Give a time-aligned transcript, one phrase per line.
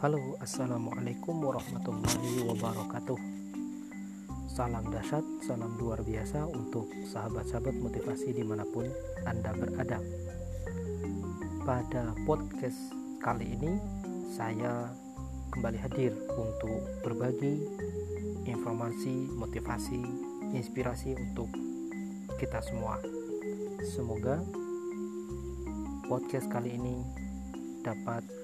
[0.00, 3.20] Halo, assalamualaikum warahmatullahi wabarakatuh.
[4.48, 8.88] Salam dahsyat, salam luar biasa untuk sahabat-sahabat motivasi di mana pun
[9.28, 10.00] Anda berada.
[11.68, 12.80] Pada podcast
[13.20, 13.76] kali ini,
[14.32, 14.88] saya
[15.52, 17.60] kembali hadir untuk berbagi
[18.48, 20.00] informasi, motivasi,
[20.56, 21.52] inspirasi untuk
[22.40, 22.96] kita semua.
[23.84, 24.40] Semoga
[26.08, 27.04] podcast kali ini
[27.84, 28.39] dapat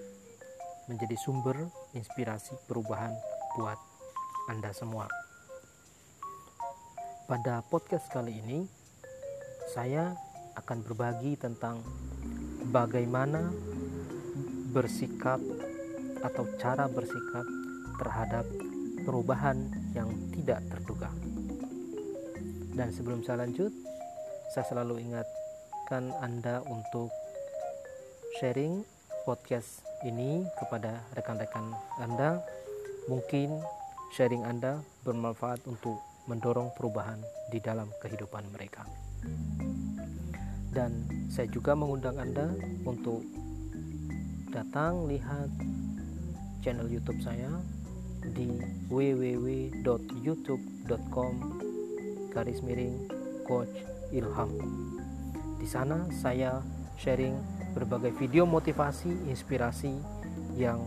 [0.87, 3.11] menjadi sumber inspirasi perubahan
[3.59, 3.79] buat
[4.47, 5.11] Anda semua.
[7.27, 8.63] Pada podcast kali ini,
[9.75, 10.15] saya
[10.55, 11.83] akan berbagi tentang
[12.71, 13.51] bagaimana
[14.71, 15.43] bersikap
[16.23, 17.47] atau cara bersikap
[17.99, 18.47] terhadap
[19.03, 21.11] perubahan yang tidak terduga.
[22.77, 23.73] Dan sebelum saya lanjut,
[24.55, 27.11] saya selalu ingatkan Anda untuk
[28.39, 28.85] sharing
[29.25, 32.43] podcast ini kepada rekan-rekan Anda.
[33.07, 33.63] Mungkin
[34.13, 38.83] sharing Anda bermanfaat untuk mendorong perubahan di dalam kehidupan mereka.
[40.75, 42.53] Dan saya juga mengundang Anda
[42.85, 43.25] untuk
[44.53, 45.49] datang lihat
[46.61, 47.49] channel YouTube saya
[48.35, 48.59] di
[48.91, 51.33] www.youtube.com
[52.35, 53.09] garis miring
[53.47, 54.51] coach ilham.
[55.57, 56.61] Di sana saya
[56.99, 57.39] sharing
[57.77, 59.93] berbagai video motivasi, inspirasi
[60.57, 60.81] yang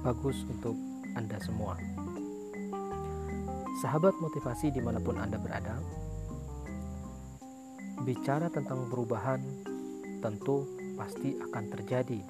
[0.00, 0.72] bagus untuk
[1.12, 1.76] Anda semua.
[3.84, 5.76] Sahabat motivasi di mana pun Anda berada,
[8.08, 9.44] bicara tentang perubahan
[10.24, 10.64] tentu
[10.96, 12.24] pasti akan terjadi,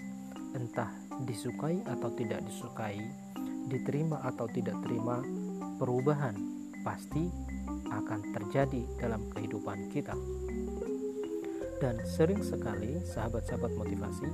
[0.58, 0.90] entah
[1.22, 2.98] disukai atau tidak disukai,
[3.70, 5.22] diterima atau tidak terima,
[5.78, 6.34] perubahan
[6.82, 7.30] pasti
[7.86, 10.16] akan terjadi dalam kehidupan kita.
[11.82, 14.30] Dan sering sekali sahabat-sahabat motivasi,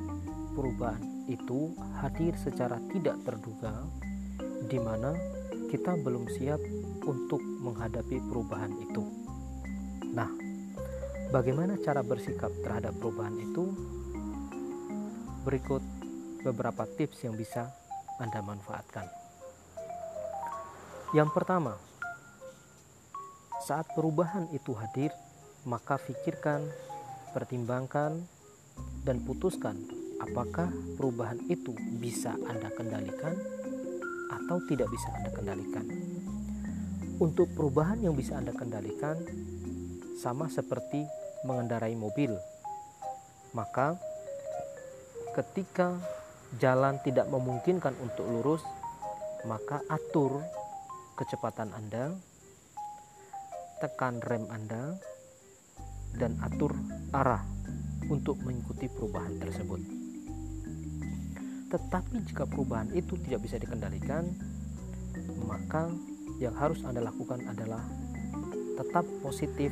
[0.52, 1.00] perubahan
[1.32, 3.88] itu hadir secara tidak terduga
[4.68, 5.16] di mana
[5.72, 6.60] kita belum siap
[7.08, 9.00] untuk menghadapi perubahan itu.
[10.12, 10.28] Nah,
[11.32, 13.72] bagaimana cara bersikap terhadap perubahan itu?
[15.48, 15.80] Berikut
[16.44, 17.72] beberapa tips yang bisa
[18.20, 19.08] Anda manfaatkan.
[21.16, 21.80] Yang pertama,
[23.64, 25.16] saat perubahan itu hadir,
[25.64, 26.68] maka pikirkan
[27.38, 28.18] pertimbangkan
[29.06, 29.78] dan putuskan
[30.18, 30.66] apakah
[30.98, 31.70] perubahan itu
[32.02, 33.38] bisa Anda kendalikan
[34.34, 35.86] atau tidak bisa Anda kendalikan.
[37.22, 39.22] Untuk perubahan yang bisa Anda kendalikan
[40.18, 41.06] sama seperti
[41.46, 42.34] mengendarai mobil.
[43.54, 43.94] Maka
[45.38, 45.94] ketika
[46.58, 48.62] jalan tidak memungkinkan untuk lurus,
[49.46, 50.42] maka atur
[51.14, 52.18] kecepatan Anda,
[53.78, 54.98] tekan rem Anda,
[56.16, 56.72] dan atur
[57.12, 57.44] arah
[58.08, 59.80] untuk mengikuti perubahan tersebut.
[61.68, 64.32] Tetapi jika perubahan itu tidak bisa dikendalikan,
[65.44, 65.92] maka
[66.40, 67.84] yang harus Anda lakukan adalah
[68.80, 69.68] tetap positif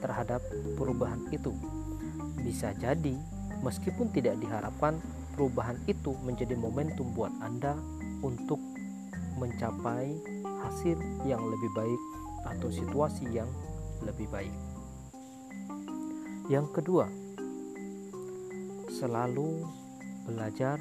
[0.00, 0.40] terhadap
[0.80, 1.52] perubahan itu.
[2.40, 3.16] Bisa jadi,
[3.60, 5.00] meskipun tidak diharapkan,
[5.36, 7.76] perubahan itu menjadi momentum buat Anda
[8.24, 8.60] untuk
[9.36, 10.14] mencapai
[10.64, 10.96] hasil
[11.28, 12.00] yang lebih baik
[12.48, 13.48] atau situasi yang
[14.04, 14.73] lebih baik.
[16.44, 17.08] Yang kedua,
[18.92, 19.64] selalu
[20.28, 20.76] belajar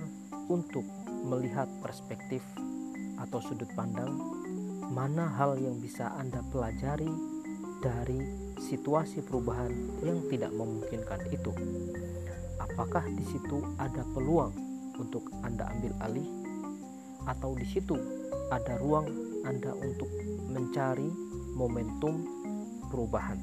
[0.51, 0.83] untuk
[1.23, 2.43] melihat perspektif
[3.15, 4.11] atau sudut pandang
[4.91, 7.07] mana hal yang bisa Anda pelajari
[7.79, 8.19] dari
[8.59, 9.71] situasi perubahan
[10.03, 11.55] yang tidak memungkinkan itu.
[12.59, 14.51] Apakah di situ ada peluang
[14.99, 16.27] untuk Anda ambil alih
[17.23, 17.95] atau di situ
[18.51, 19.07] ada ruang
[19.47, 20.11] Anda untuk
[20.51, 21.07] mencari
[21.55, 22.19] momentum
[22.91, 23.39] perubahan?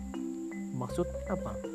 [0.76, 1.69] Maksudnya apa?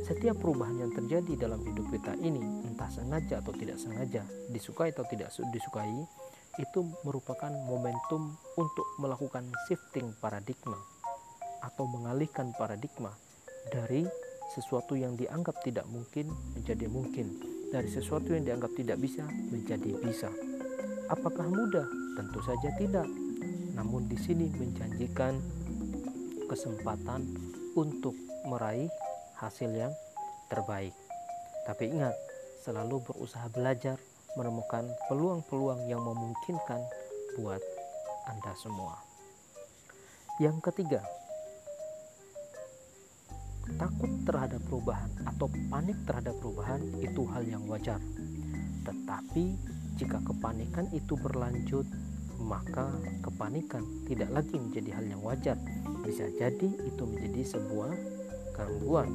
[0.00, 5.04] Setiap perubahan yang terjadi dalam hidup kita ini, entah sengaja atau tidak sengaja, disukai atau
[5.08, 5.92] tidak disukai,
[6.58, 10.76] itu merupakan momentum untuk melakukan shifting paradigma
[11.60, 13.12] atau mengalihkan paradigma
[13.68, 14.08] dari
[14.50, 17.26] sesuatu yang dianggap tidak mungkin menjadi mungkin,
[17.70, 20.30] dari sesuatu yang dianggap tidak bisa menjadi bisa.
[21.06, 21.86] Apakah mudah?
[22.18, 23.06] Tentu saja tidak.
[23.78, 25.38] Namun di sini menjanjikan
[26.50, 27.30] kesempatan
[27.78, 28.18] untuk
[28.50, 28.90] meraih
[29.40, 29.92] hasil yang
[30.52, 30.92] terbaik.
[31.64, 32.12] Tapi ingat,
[32.60, 33.96] selalu berusaha belajar
[34.36, 36.80] menemukan peluang-peluang yang memungkinkan
[37.40, 37.62] buat
[38.28, 39.00] Anda semua.
[40.38, 41.00] Yang ketiga,
[43.80, 48.00] takut terhadap perubahan atau panik terhadap perubahan itu hal yang wajar.
[48.84, 49.44] Tetapi
[50.00, 51.84] jika kepanikan itu berlanjut,
[52.40, 52.88] maka
[53.20, 55.56] kepanikan tidak lagi menjadi hal yang wajar.
[56.00, 58.19] Bisa jadi itu menjadi sebuah
[58.60, 59.08] gangguan.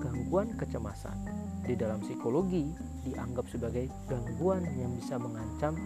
[0.00, 1.16] gangguan kecemasan
[1.64, 2.72] di dalam psikologi
[3.04, 5.76] dianggap sebagai gangguan yang bisa mengancam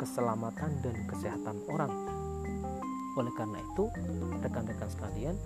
[0.00, 1.92] keselamatan dan kesehatan orang.
[3.18, 3.90] Oleh karena itu,
[4.40, 5.36] rekan-rekan sekalian,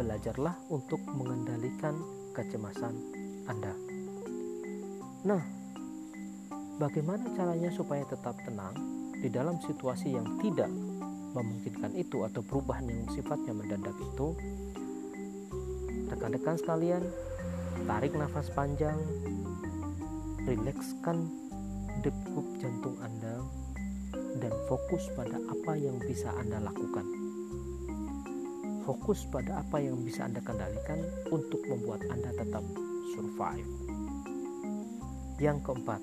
[0.00, 1.94] belajarlah untuk mengendalikan
[2.32, 2.94] kecemasan
[3.46, 3.76] Anda.
[5.28, 5.42] Nah,
[6.80, 8.74] bagaimana caranya supaya tetap tenang
[9.20, 10.72] di dalam situasi yang tidak
[11.36, 14.34] memungkinkan itu atau perubahan yang sifatnya mendadak itu?
[16.12, 17.00] Rekan-rekan sekalian,
[17.88, 19.00] tarik nafas panjang,
[20.44, 21.24] rilekskan
[22.04, 23.40] degup jantung Anda,
[24.36, 27.08] dan fokus pada apa yang bisa Anda lakukan.
[28.84, 31.00] Fokus pada apa yang bisa Anda kendalikan
[31.32, 32.64] untuk membuat Anda tetap
[33.16, 33.70] survive.
[35.40, 36.02] Yang keempat,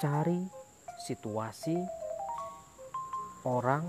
[0.00, 0.48] cari
[1.04, 1.76] situasi,
[3.44, 3.84] orang,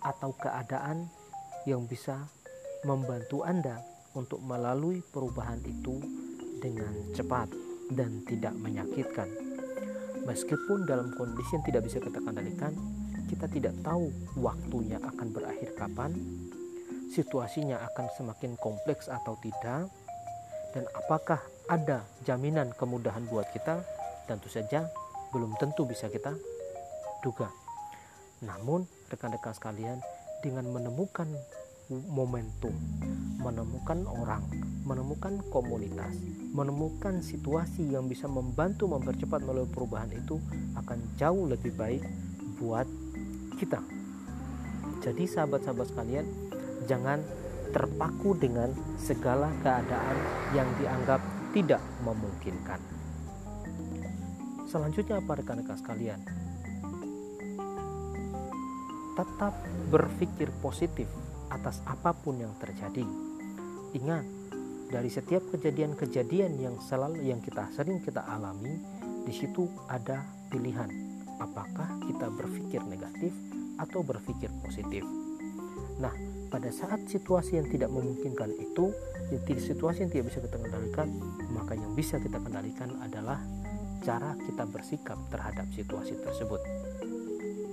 [0.00, 1.12] atau keadaan
[1.68, 2.32] yang bisa
[2.86, 3.82] membantu Anda
[4.14, 5.98] untuk melalui perubahan itu
[6.58, 7.50] dengan cepat
[7.94, 9.28] dan tidak menyakitkan.
[10.26, 12.74] Meskipun dalam kondisi yang tidak bisa kita kendalikan,
[13.30, 16.12] kita tidak tahu waktunya akan berakhir kapan,
[17.08, 19.88] situasinya akan semakin kompleks atau tidak,
[20.76, 23.80] dan apakah ada jaminan kemudahan buat kita,
[24.28, 24.84] tentu saja
[25.32, 26.36] belum tentu bisa kita
[27.24, 27.48] duga.
[28.44, 29.98] Namun, rekan-rekan sekalian,
[30.44, 31.26] dengan menemukan
[31.88, 32.76] momentum,
[33.40, 34.44] menemukan orang,
[34.84, 36.12] menemukan komunitas,
[36.52, 40.36] menemukan situasi yang bisa membantu mempercepat melalui perubahan itu
[40.76, 42.04] akan jauh lebih baik
[42.60, 42.84] buat
[43.56, 43.80] kita.
[45.00, 46.26] Jadi sahabat-sahabat sekalian,
[46.84, 47.24] jangan
[47.72, 50.16] terpaku dengan segala keadaan
[50.52, 51.20] yang dianggap
[51.56, 52.80] tidak memungkinkan.
[54.68, 56.20] Selanjutnya apa rekan-rekan sekalian?
[59.16, 59.56] Tetap
[59.88, 61.08] berpikir positif
[61.52, 63.04] atas apa pun yang terjadi.
[63.96, 64.24] Ingat,
[64.88, 68.80] dari setiap kejadian-kejadian yang selalu yang kita sering kita alami,
[69.28, 70.88] di situ ada pilihan.
[71.38, 73.36] Apakah kita berpikir negatif
[73.76, 75.04] atau berpikir positif?
[76.00, 76.12] Nah,
[76.48, 78.90] pada saat situasi yang tidak memungkinkan itu,
[79.60, 81.08] situasi yang tidak bisa kita kendalikan,
[81.52, 83.36] maka yang bisa kita kendalikan adalah
[84.00, 86.60] cara kita bersikap terhadap situasi tersebut.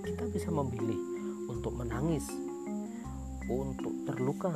[0.04, 1.00] Kita bisa memilih
[1.48, 2.28] untuk menangis
[3.50, 4.54] untuk terluka,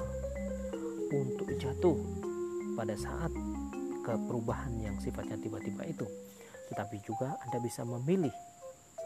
[1.14, 1.98] untuk jatuh
[2.74, 3.30] pada saat
[4.06, 6.08] ke perubahan yang sifatnya tiba-tiba itu.
[6.74, 8.34] Tetapi juga Anda bisa memilih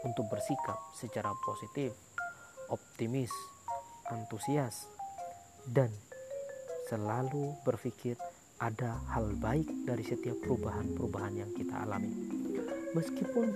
[0.04, 1.92] untuk bersikap secara positif,
[2.68, 3.32] optimis,
[4.12, 4.88] antusias,
[5.68, 5.88] dan
[6.92, 8.20] selalu berpikir
[8.60, 12.12] ada hal baik dari setiap perubahan-perubahan yang kita alami.
[12.92, 13.48] Meskipun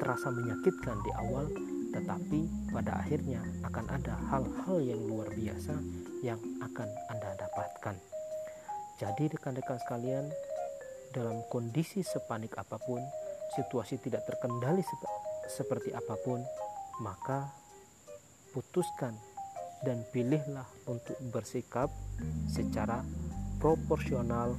[0.00, 1.46] terasa menyakitkan di awal,
[1.92, 5.76] tetapi pada akhirnya akan ada hal-hal yang luar biasa
[6.24, 7.96] yang akan Anda dapatkan.
[8.98, 10.24] Jadi rekan-rekan sekalian,
[11.12, 13.02] dalam kondisi sepanik apa pun,
[13.58, 15.02] situasi tidak terkendali sep
[15.52, 16.40] seperti apa pun,
[17.02, 17.50] maka
[18.54, 19.12] putuskan
[19.82, 21.90] dan pilihlah untuk bersikap
[22.46, 23.02] secara
[23.58, 24.54] proporsional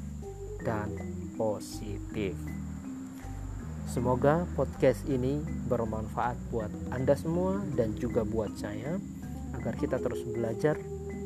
[0.62, 0.92] dan
[1.40, 2.36] positif.
[3.84, 8.96] Semoga podcast ini bermanfaat buat Anda semua dan juga buat saya
[9.60, 10.80] agar kita terus belajar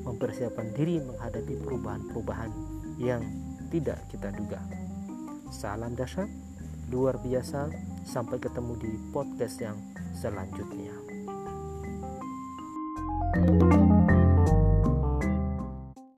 [0.04, 2.52] mempersiapkan diri menghadapi perubahan-perubahan
[2.98, 3.22] yang
[3.70, 4.58] tidak kita duga.
[5.54, 6.28] Salam dahsyat,
[6.90, 7.70] luar biasa,
[8.08, 9.78] sampai ketemu di podcast yang
[10.18, 11.07] selanjutnya.